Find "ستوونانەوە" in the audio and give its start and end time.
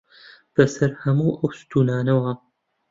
1.59-2.31